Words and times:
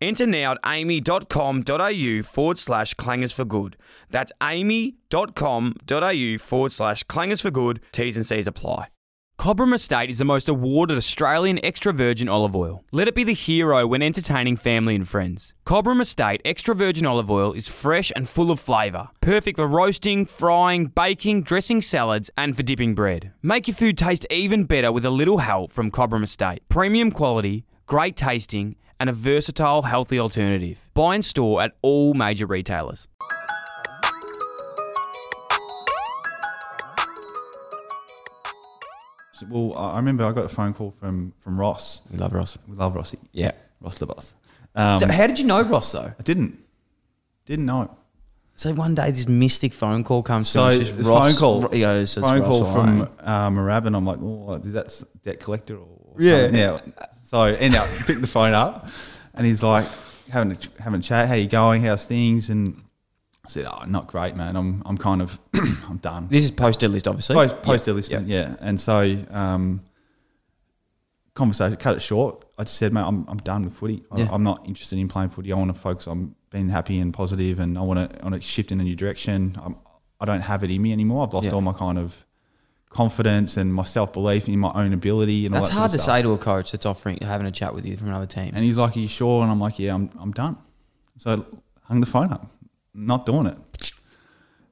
Enter 0.00 0.26
now 0.26 0.52
at 0.52 0.62
aami.com.au 0.62 2.22
forward 2.22 2.58
slash 2.58 2.94
clangers 2.94 3.32
for 3.32 3.44
good. 3.44 3.76
That's 4.10 4.32
aami.com.au 4.40 6.38
forward 6.38 6.72
slash 6.72 7.04
clangers 7.04 7.42
for 7.42 7.50
good. 7.50 7.80
T's 7.92 8.16
and 8.16 8.26
C's 8.26 8.46
apply. 8.46 8.88
Cobram 9.38 9.74
Estate 9.74 10.08
is 10.08 10.16
the 10.18 10.24
most 10.24 10.48
awarded 10.48 10.96
Australian 10.96 11.62
extra 11.62 11.92
virgin 11.92 12.26
olive 12.26 12.56
oil. 12.56 12.82
Let 12.90 13.06
it 13.06 13.14
be 13.14 13.22
the 13.22 13.34
hero 13.34 13.86
when 13.86 14.00
entertaining 14.02 14.56
family 14.56 14.94
and 14.94 15.06
friends. 15.06 15.52
Cobram 15.66 16.00
Estate 16.00 16.40
extra 16.44 16.74
virgin 16.74 17.04
olive 17.06 17.30
oil 17.30 17.52
is 17.52 17.68
fresh 17.68 18.10
and 18.16 18.28
full 18.28 18.50
of 18.50 18.58
flavour, 18.58 19.10
perfect 19.20 19.58
for 19.58 19.66
roasting, 19.68 20.24
frying, 20.24 20.86
baking, 20.86 21.42
dressing 21.42 21.82
salads, 21.82 22.30
and 22.38 22.56
for 22.56 22.62
dipping 22.62 22.94
bread. 22.94 23.32
Make 23.42 23.68
your 23.68 23.74
food 23.76 23.98
taste 23.98 24.26
even 24.30 24.64
better 24.64 24.90
with 24.90 25.04
a 25.04 25.10
little 25.10 25.38
help 25.38 25.70
from 25.70 25.90
Cobram 25.90 26.24
Estate. 26.24 26.62
Premium 26.70 27.10
quality, 27.10 27.66
great 27.86 28.16
tasting, 28.16 28.74
and 28.98 29.10
a 29.10 29.12
versatile, 29.12 29.82
healthy 29.82 30.18
alternative. 30.18 30.88
Buy 30.94 31.14
and 31.16 31.24
store 31.24 31.62
at 31.62 31.76
all 31.82 32.14
major 32.14 32.46
retailers. 32.46 33.06
Well, 39.48 39.76
I 39.76 39.92
I 39.92 39.96
remember 39.96 40.24
I 40.24 40.32
got 40.32 40.46
a 40.46 40.48
phone 40.48 40.72
call 40.72 40.90
from 40.92 41.32
from 41.38 41.60
Ross. 41.60 42.00
We 42.10 42.16
love 42.18 42.32
Ross. 42.32 42.56
We 42.66 42.74
love 42.76 42.94
Rossi. 42.96 43.18
Yeah. 43.32 43.52
Ross 43.80 43.98
the 43.98 44.06
boss. 44.06 44.32
Um, 44.74 44.98
So 44.98 45.08
how 45.08 45.26
did 45.26 45.38
you 45.38 45.44
know 45.44 45.60
Ross 45.62 45.92
though? 45.92 46.12
I 46.18 46.22
didn't. 46.22 46.58
Didn't 47.44 47.66
know 47.66 47.82
it. 47.82 47.90
So 48.56 48.72
one 48.72 48.94
day 48.94 49.10
this 49.10 49.28
mystic 49.28 49.74
phone 49.74 50.02
call 50.04 50.22
comes 50.22 50.48
So 50.48 50.60
through. 50.62 50.70
and 50.70 50.80
this 50.80 50.92
just 50.94 51.08
Ross- 51.08 51.32
phone 51.32 51.38
call, 51.40 51.60
Ro- 51.62 51.68
he 51.70 51.80
goes, 51.80 52.16
"It's 52.16 52.26
phone 52.26 52.38
Ross, 52.40 52.48
call 52.48 52.64
from 52.72 53.00
right." 53.00 53.10
uh, 53.20 53.50
Marab, 53.50 53.86
and 53.86 53.94
I'm 53.94 54.06
like, 54.06 54.18
oh, 54.22 54.54
is 54.54 54.72
that 54.72 55.02
debt 55.22 55.38
collector 55.40 55.76
or 55.76 55.86
Yeah. 56.18 56.46
yeah? 56.48 56.80
So 57.22 57.44
up 57.76 57.88
pick 58.06 58.18
the 58.20 58.26
phone 58.26 58.54
up, 58.54 58.88
and 59.34 59.46
he's 59.46 59.62
like, 59.62 59.86
having 60.30 60.52
a, 60.52 60.82
having 60.82 61.00
a 61.00 61.02
chat. 61.02 61.28
How 61.28 61.34
you 61.34 61.48
going? 61.48 61.82
How's 61.82 62.04
things? 62.04 62.50
And 62.50 62.82
I 63.44 63.48
said, 63.48 63.66
oh, 63.66 63.84
not 63.86 64.06
great, 64.06 64.36
man. 64.36 64.56
I'm 64.56 64.82
I'm 64.86 64.96
kind 64.98 65.22
of 65.22 65.38
I'm 65.88 65.98
done. 65.98 66.28
This 66.30 66.44
is 66.44 66.50
post 66.50 66.80
delist, 66.80 67.06
obviously. 67.08 67.34
Post, 67.34 67.62
post 67.62 67.86
Yeah. 68.10 68.20
yeah. 68.24 68.56
And 68.60 68.78
so, 68.80 69.16
um, 69.30 69.82
conversation, 71.34 71.76
cut 71.76 71.96
it 71.96 72.00
short. 72.02 72.44
I 72.58 72.64
just 72.64 72.76
said, 72.78 72.92
mate, 72.92 73.04
I'm, 73.04 73.26
I'm 73.28 73.36
done 73.38 73.64
with 73.64 73.74
footy. 73.74 74.02
I, 74.10 74.20
Yeah. 74.20 74.28
I'm 74.32 74.42
not 74.42 74.66
interested 74.66 74.98
in 74.98 75.08
playing 75.08 75.28
footy. 75.30 75.52
I 75.52 75.56
want 75.56 75.74
to 75.74 75.78
focus 75.80 76.08
on 76.08 76.34
being 76.50 76.68
happy 76.68 76.98
and 76.98 77.12
positive, 77.12 77.58
and 77.58 77.76
I 77.76 77.82
want 77.82 78.10
to, 78.10 78.20
I 78.20 78.22
want 78.28 78.34
to 78.34 78.40
shift 78.40 78.72
in 78.72 78.80
a 78.80 78.84
new 78.84 78.96
direction. 78.96 79.56
I'm, 79.62 79.76
I 80.20 80.24
don't 80.24 80.40
have 80.40 80.64
it 80.64 80.70
in 80.70 80.80
me 80.80 80.92
anymore. 80.92 81.26
I've 81.26 81.34
lost 81.34 81.46
Yeah. 81.48 81.52
all 81.54 81.60
my 81.60 81.72
kind 81.74 81.98
of 81.98 82.24
confidence 82.96 83.56
and 83.56 83.72
my 83.72 83.84
self 83.84 84.12
belief 84.12 84.48
in 84.48 84.58
my 84.58 84.72
own 84.74 84.92
ability. 84.92 85.46
And 85.46 85.54
all 85.54 85.60
That's 85.60 85.70
that 85.70 85.74
sort 85.74 85.80
hard 85.90 85.90
to 85.92 85.98
say 85.98 86.22
to 86.22 86.32
a 86.32 86.38
coach 86.38 86.72
that's 86.72 86.86
offering 86.86 87.18
having 87.22 87.46
a 87.46 87.50
chat 87.52 87.74
with 87.74 87.84
you 87.86 87.96
from 87.96 88.08
another 88.08 88.26
team. 88.26 88.52
And 88.54 88.64
he's 88.64 88.78
like, 88.78 88.96
"Are 88.96 89.00
you 89.00 89.08
sure?" 89.08 89.42
And 89.42 89.50
I'm 89.52 89.60
like, 89.60 89.78
"Yeah, 89.78 89.94
I'm, 89.94 90.10
I'm 90.18 90.32
done." 90.32 90.56
So 91.16 91.30
I 91.32 91.86
hung 91.88 92.00
the 92.00 92.06
phone 92.06 92.32
up. 92.32 92.46
Not 92.94 93.26
doing 93.26 93.46
it. 93.46 93.58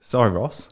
Sorry, 0.00 0.30
Ross. 0.30 0.70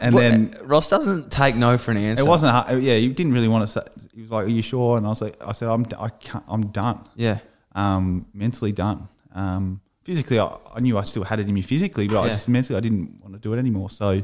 And 0.00 0.14
Well, 0.14 0.30
then 0.30 0.54
uh, 0.60 0.64
Ross 0.64 0.88
doesn't 0.90 1.30
take 1.30 1.54
no 1.56 1.78
for 1.78 1.90
an 1.92 1.96
answer. 1.96 2.24
It 2.24 2.28
wasn't. 2.28 2.52
hard- 2.52 2.82
Yeah, 2.82 2.96
he 2.96 3.08
didn't 3.08 3.32
really 3.32 3.48
want 3.48 3.62
to 3.66 3.68
say. 3.72 3.82
He 4.14 4.22
was 4.22 4.30
like, 4.30 4.46
"Are 4.46 4.50
you 4.50 4.62
sure?" 4.62 4.96
And 4.98 5.06
I 5.06 5.08
was 5.10 5.22
like, 5.22 5.36
"I 5.42 5.52
said, 5.52 5.68
I'm. 5.68 5.86
I 5.98 6.08
can't, 6.10 6.44
I'm 6.48 6.66
done. 6.68 7.06
Yeah. 7.16 7.38
Um, 7.74 8.26
mentally 8.34 8.72
done. 8.72 9.08
Um, 9.34 9.80
physically, 10.04 10.38
I, 10.38 10.56
I 10.74 10.80
knew 10.80 10.98
I 10.98 11.02
still 11.02 11.24
had 11.24 11.40
it 11.40 11.48
in 11.48 11.54
me 11.54 11.62
physically, 11.62 12.06
but 12.08 12.20
I 12.20 12.28
just 12.28 12.48
mentally, 12.48 12.76
I 12.76 12.80
didn't 12.80 13.20
want 13.22 13.34
to 13.34 13.40
do 13.40 13.52
it 13.54 13.58
anymore. 13.58 13.90
So, 13.90 14.22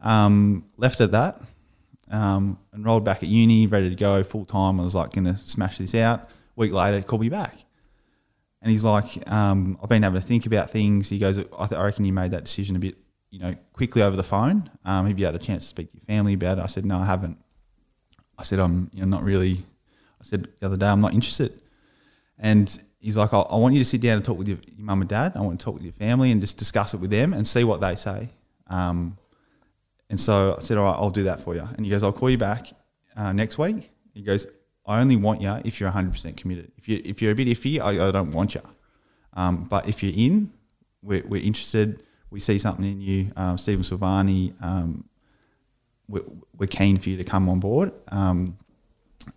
um, 0.00 0.64
left 0.76 1.00
at 1.00 1.12
that. 1.12 1.40
Um, 2.10 2.58
enrolled 2.74 3.04
back 3.04 3.22
at 3.22 3.28
uni, 3.28 3.66
ready 3.66 3.88
to 3.88 3.96
go 3.96 4.22
full 4.22 4.44
time. 4.44 4.78
I 4.80 4.84
was 4.84 4.94
like, 4.94 5.12
going 5.12 5.24
to 5.24 5.36
smash 5.36 5.78
this 5.78 5.94
out. 5.94 6.28
Week 6.54 6.72
later, 6.72 6.98
he 6.98 7.02
called 7.02 7.22
me 7.22 7.28
back, 7.28 7.56
and 8.62 8.70
he's 8.70 8.84
like, 8.84 9.28
um, 9.30 9.78
"I've 9.82 9.88
been 9.88 10.02
having 10.02 10.20
to 10.20 10.26
think 10.26 10.46
about 10.46 10.70
things." 10.70 11.08
He 11.08 11.18
goes, 11.18 11.38
"I, 11.38 11.42
th- 11.42 11.72
I 11.72 11.84
reckon 11.84 12.04
you 12.04 12.12
made 12.12 12.30
that 12.30 12.44
decision 12.44 12.76
a 12.76 12.78
bit." 12.78 12.96
You 13.30 13.40
know, 13.40 13.54
quickly 13.72 14.02
over 14.02 14.16
the 14.16 14.22
phone. 14.22 14.70
Um, 14.84 15.06
have 15.06 15.18
you 15.18 15.26
had 15.26 15.34
a 15.34 15.38
chance 15.38 15.64
to 15.64 15.68
speak 15.68 15.90
to 15.90 15.98
your 15.98 16.04
family 16.06 16.32
about 16.34 16.58
it? 16.58 16.62
I 16.62 16.66
said, 16.66 16.86
no, 16.86 16.98
I 16.98 17.04
haven't. 17.04 17.36
I 18.38 18.44
said, 18.44 18.60
I'm 18.60 18.88
you 18.94 19.00
know, 19.00 19.06
not 19.06 19.24
really. 19.24 19.64
I 20.20 20.24
said 20.24 20.48
the 20.58 20.66
other 20.66 20.76
day, 20.76 20.86
I'm 20.86 21.00
not 21.00 21.12
interested. 21.12 21.60
And 22.38 22.78
he's 22.98 23.16
like, 23.16 23.34
I, 23.34 23.40
I 23.40 23.56
want 23.56 23.74
you 23.74 23.80
to 23.80 23.84
sit 23.84 24.00
down 24.00 24.16
and 24.16 24.24
talk 24.24 24.38
with 24.38 24.48
your, 24.48 24.58
your 24.66 24.86
mum 24.86 25.02
and 25.02 25.08
dad. 25.08 25.32
I 25.36 25.40
want 25.40 25.58
to 25.58 25.64
talk 25.64 25.74
with 25.74 25.82
your 25.82 25.92
family 25.92 26.30
and 26.30 26.40
just 26.40 26.56
discuss 26.56 26.94
it 26.94 27.00
with 27.00 27.10
them 27.10 27.32
and 27.32 27.46
see 27.46 27.64
what 27.64 27.80
they 27.80 27.94
say. 27.94 28.30
Um, 28.68 29.18
and 30.08 30.20
so 30.20 30.56
I 30.56 30.60
said, 30.60 30.78
all 30.78 30.84
right, 30.84 30.98
I'll 30.98 31.10
do 31.10 31.24
that 31.24 31.40
for 31.40 31.54
you. 31.54 31.68
And 31.76 31.84
he 31.84 31.90
goes, 31.90 32.02
I'll 32.02 32.12
call 32.12 32.30
you 32.30 32.38
back 32.38 32.72
uh, 33.16 33.32
next 33.32 33.58
week. 33.58 33.90
He 34.14 34.22
goes, 34.22 34.46
I 34.86 35.00
only 35.00 35.16
want 35.16 35.40
you 35.40 35.52
if 35.64 35.80
you're 35.80 35.90
100% 35.90 36.36
committed. 36.36 36.70
If, 36.76 36.88
you, 36.88 37.02
if 37.04 37.20
you're 37.20 37.32
a 37.32 37.34
bit 37.34 37.48
iffy, 37.48 37.80
I, 37.80 38.08
I 38.08 38.10
don't 38.12 38.30
want 38.30 38.54
you. 38.54 38.62
Um, 39.34 39.64
but 39.64 39.88
if 39.88 40.02
you're 40.02 40.14
in, 40.14 40.52
we're, 41.02 41.24
we're 41.26 41.42
interested. 41.42 42.02
We 42.30 42.40
see 42.40 42.58
something 42.58 42.84
in 42.84 43.00
you. 43.00 43.32
Um, 43.36 43.58
Stephen 43.58 43.82
Silvagni, 43.82 44.54
um, 44.62 45.04
we're, 46.08 46.22
we're 46.56 46.66
keen 46.68 46.98
for 46.98 47.10
you 47.10 47.16
to 47.16 47.24
come 47.24 47.48
on 47.48 47.58
board 47.58 47.92
um, 48.08 48.56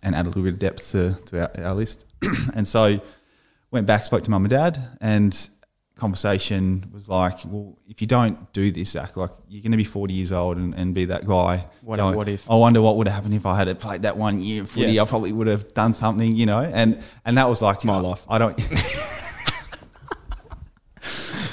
and 0.02 0.14
add 0.14 0.26
a 0.26 0.28
little 0.28 0.44
bit 0.44 0.52
of 0.52 0.58
depth 0.60 0.90
to, 0.92 1.18
to 1.26 1.40
our, 1.40 1.66
our 1.66 1.74
list. 1.74 2.06
and 2.54 2.66
so 2.66 3.00
went 3.72 3.86
back, 3.86 4.04
spoke 4.04 4.22
to 4.22 4.30
mum 4.30 4.44
and 4.44 4.50
dad, 4.50 4.80
and 5.00 5.48
conversation 6.00 6.90
was 6.92 7.08
like, 7.08 7.38
well, 7.44 7.78
if 7.88 8.00
you 8.00 8.06
don't 8.06 8.52
do 8.52 8.72
this, 8.72 8.90
Zach, 8.90 9.16
like 9.16 9.30
you're 9.48 9.62
going 9.62 9.70
to 9.72 9.76
be 9.76 9.84
40 9.84 10.14
years 10.14 10.32
old 10.32 10.56
and, 10.56 10.74
and 10.74 10.94
be 10.94 11.04
that 11.04 11.26
guy. 11.26 11.66
What- 11.82 11.98
going, 11.98 12.16
what 12.16 12.28
if? 12.28 12.50
I 12.50 12.56
wonder 12.56 12.80
what 12.82 12.96
would 12.96 13.06
have 13.06 13.14
happened 13.14 13.34
if 13.34 13.46
I 13.46 13.56
had 13.56 13.78
played 13.78 14.02
that 14.02 14.16
one 14.16 14.40
year 14.40 14.62
of 14.62 14.70
footy. 14.70 14.92
Yeah. 14.92 15.02
I 15.02 15.04
probably 15.04 15.32
would 15.32 15.46
have 15.46 15.72
done 15.74 15.94
something, 15.94 16.34
you 16.34 16.46
know. 16.46 16.60
And 16.60 17.02
and 17.24 17.38
that 17.38 17.48
was 17.48 17.62
like 17.62 17.84
my 17.84 17.98
life. 18.00 18.24
I 18.28 18.38
don't. 18.38 18.58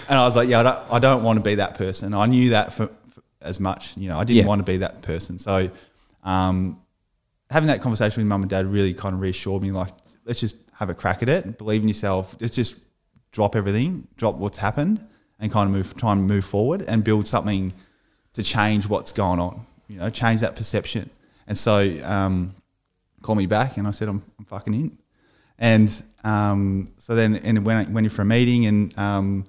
and 0.09 0.17
I 0.17 0.25
was 0.25 0.35
like, 0.35 0.49
yeah, 0.49 0.61
I 0.61 0.63
don't, 0.63 0.91
I 0.93 0.99
don't 0.99 1.23
want 1.23 1.37
to 1.37 1.43
be 1.43 1.55
that 1.55 1.75
person. 1.75 2.13
I 2.13 2.25
knew 2.25 2.51
that 2.51 2.73
for, 2.73 2.87
for 3.09 3.21
as 3.41 3.59
much, 3.59 3.95
you 3.97 4.09
know, 4.09 4.17
I 4.17 4.23
didn't 4.23 4.37
Yeah. 4.37 4.45
want 4.45 4.59
to 4.59 4.65
be 4.71 4.77
that 4.77 5.01
person. 5.01 5.37
So, 5.37 5.69
um, 6.23 6.79
having 7.49 7.67
that 7.67 7.81
conversation 7.81 8.21
with 8.21 8.27
mum 8.27 8.41
and 8.41 8.49
dad 8.49 8.65
really 8.67 8.93
kind 8.93 9.15
of 9.15 9.21
reassured 9.21 9.61
me, 9.61 9.71
like, 9.71 9.89
let's 10.25 10.39
just 10.39 10.57
have 10.73 10.89
a 10.89 10.93
crack 10.93 11.23
at 11.23 11.29
it, 11.29 11.57
believe 11.57 11.81
in 11.81 11.87
yourself, 11.87 12.35
let's 12.39 12.55
just 12.55 12.77
drop 13.37 13.55
everything, 13.55 14.07
drop 14.17 14.33
what's 14.33 14.57
happened, 14.57 14.99
and 15.39 15.51
kind 15.51 15.69
of 15.69 15.75
move, 15.75 15.93
try 15.95 16.11
and 16.11 16.25
move 16.25 16.43
forward 16.43 16.81
and 16.87 17.03
build 17.03 17.27
something 17.27 17.71
to 18.33 18.41
change 18.41 18.87
what's 18.87 19.11
going 19.11 19.39
on, 19.39 19.63
you 19.87 19.99
know, 19.99 20.09
change 20.09 20.41
that 20.41 20.55
perception. 20.55 21.07
And 21.45 21.55
so, 21.55 21.75
um, 22.03 22.55
call 23.21 23.35
me 23.35 23.45
back, 23.45 23.77
and 23.77 23.87
I 23.87 23.91
said, 23.91 24.07
I'm, 24.09 24.23
I'm 24.39 24.45
fucking 24.45 24.73
in. 24.73 24.97
And 25.59 26.03
um, 26.23 26.89
so 26.97 27.13
then, 27.13 27.35
and 27.35 27.63
when 27.63 27.77
I 27.77 27.83
went 27.83 28.07
in 28.07 28.09
for 28.09 28.23
a 28.23 28.25
meeting, 28.25 28.65
and 28.65 28.97
um, 28.97 29.45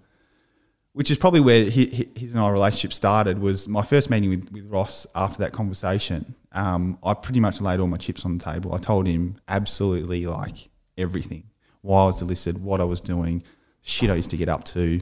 which 0.93 1.11
is 1.11 1.17
probably 1.17 1.41
where 1.41 1.65
hi- 1.65 1.91
hi- 1.99 2.09
his 2.15 2.33
and 2.35 2.43
our 2.43 2.53
relationship 2.53 2.93
started, 2.93 3.39
was 3.39 3.69
my 3.69 3.83
first 3.83 4.11
meeting 4.11 4.29
with, 4.29 4.53
with 4.53 4.67
Ross 4.67 5.07
after 5.15 5.39
that 5.39 5.53
conversation. 5.53 6.35
Um, 6.53 6.99
I 7.03 7.15
pretty 7.15 7.41
much 7.41 7.63
laid 7.63 7.81
all 7.81 7.87
my 7.87 7.97
chips 7.97 8.27
on 8.27 8.37
the 8.37 8.45
table. 8.45 8.75
I 8.75 8.79
told 8.79 9.07
him 9.07 9.37
absolutely 9.49 10.27
like 10.27 10.69
everything 10.99 11.45
why 11.81 12.03
I 12.03 12.07
was 12.07 12.21
delisted, 12.21 12.59
what 12.59 12.83
I 12.83 12.85
was 12.85 13.01
doing, 13.01 13.43
shit 13.83 14.11
I 14.11 14.15
used 14.15 14.31
to 14.31 14.37
get 14.37 14.49
up 14.49 14.65
to. 14.65 15.01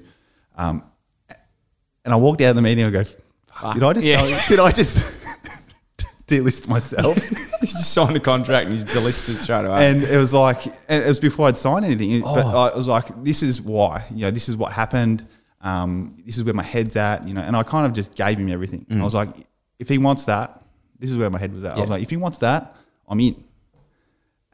Um, 0.57 0.83
and 2.05 2.15
I 2.15 2.17
walked 2.17 2.41
out 2.41 2.51
of 2.51 2.57
the 2.57 2.63
meeting, 2.63 2.85
I 2.85 2.91
go, 2.91 3.03
did 3.73 3.83
I 3.83 3.93
just, 3.93 4.07
Yeah. 4.07 4.19
tell- 4.19 4.41
did 4.49 4.61
I 4.61 4.71
just 4.71 5.13
delist 6.27 6.69
myself? 6.69 7.17
He's 7.61 7.73
just 7.73 7.93
signed 7.93 8.17
a 8.17 8.21
contract 8.21 8.69
and 8.69 8.79
he's 8.79 8.95
delisted 8.95 9.37
straight 9.43 9.65
away. 9.65 9.89
and 9.91 10.03
it 10.05 10.17
was 10.19 10.33
like, 10.35 10.67
and 10.89 11.03
it 11.03 11.07
was 11.09 11.19
before 11.19 11.49
I'd 11.49 11.57
signed 11.57 11.85
anything. 11.85 12.21
But 12.21 12.45
Oh. 12.45 12.59
I, 12.73 12.77
was 12.77 12.87
like, 12.87 13.07
this 13.25 13.43
is 13.43 13.61
why, 13.61 14.05
you 14.11 14.23
know, 14.23 14.31
this 14.31 14.49
is 14.49 14.57
what 14.57 14.73
happened. 14.73 15.27
Um, 15.63 16.17
this 16.25 16.37
is 16.39 16.45
where 16.45 16.55
my 16.55 16.63
head's 16.63 16.97
at, 16.97 17.27
you 17.27 17.35
know. 17.35 17.41
And 17.41 17.57
I 17.57 17.63
kind 17.65 17.87
of 17.87 17.93
just 17.93 18.15
gave 18.15 18.39
him 18.39 18.51
everything. 18.51 18.87
And 18.91 19.01
I 19.01 19.05
was 19.05 19.15
like, 19.15 19.31
if 19.79 19.89
he 19.89 19.99
wants 19.99 20.27
that, 20.27 20.63
this 20.99 21.11
is 21.11 21.17
where 21.17 21.29
my 21.31 21.39
head 21.39 21.53
was 21.53 21.65
at. 21.65 21.77
I 21.77 21.81
was 21.81 21.87
Mm. 21.89 21.93
Like, 21.93 22.03
if 22.03 22.11
he 22.11 22.17
wants 22.17 22.39
that, 22.39 22.77
I'm 23.09 23.19
in. 23.21 23.43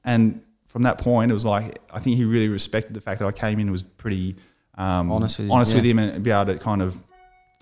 And 0.04 0.42
from 0.72 0.84
that 0.84 0.96
point, 0.98 1.30
it 1.30 1.34
was 1.34 1.44
like 1.44 1.78
I 1.92 1.98
think 2.00 2.16
he 2.16 2.24
really 2.24 2.48
respected 2.48 2.94
the 2.94 3.00
fact 3.02 3.20
that 3.20 3.26
I 3.26 3.32
came 3.32 3.58
in 3.58 3.66
and 3.66 3.70
was 3.72 3.82
pretty 3.82 4.36
um, 4.78 5.12
Honest 5.12 5.38
with 5.38 5.46
him, 5.46 5.52
honest 5.52 5.74
with 5.74 5.84
him, 5.84 5.98
and 5.98 6.22
be 6.24 6.30
able 6.30 6.46
to 6.54 6.58
kind 6.58 6.80
of 6.80 6.96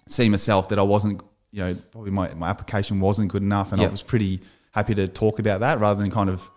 see 0.07 0.29
myself 0.29 0.69
that 0.69 0.79
I 0.79 0.83
wasn't, 0.83 1.21
you 1.51 1.61
know, 1.65 1.75
probably 1.91 2.13
my, 2.13 2.33
my 2.35 2.49
application 2.49 3.01
wasn't 3.01 3.33
good 3.33 3.43
enough, 3.43 3.73
and 3.73 3.83
I 3.83 3.89
was 3.89 4.01
pretty 4.03 4.41
happy 4.71 4.95
to 4.95 5.09
talk 5.09 5.41
about 5.41 5.59
that 5.61 5.81
rather 5.81 6.01
than 6.01 6.11
kind 6.13 6.31
of 6.31 6.49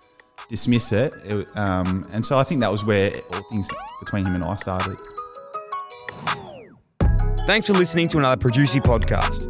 dismiss 0.50 0.92
it. 0.92 1.12
It- 1.26 1.58
um, 1.58 2.06
and 2.14 2.24
so 2.24 2.38
I 2.38 2.44
think 2.44 2.62
that 2.62 2.72
was 2.72 2.84
where 2.86 3.12
all 3.34 3.42
things 3.50 3.68
between 4.00 4.24
him 4.26 4.36
and 4.36 4.44
I 4.44 4.54
started. 4.56 5.00
Thanks 7.48 7.66
for 7.68 7.74
listening 7.74 8.08
to 8.10 8.20
another 8.20 8.38
Producy 8.38 8.80
podcast. 8.80 9.50